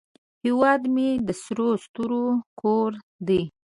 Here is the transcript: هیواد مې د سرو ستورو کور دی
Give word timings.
هیواد 0.43 0.81
مې 0.93 1.09
د 1.27 1.29
سرو 1.43 1.69
ستورو 1.83 2.25
کور 2.59 2.91
دی 3.27 3.41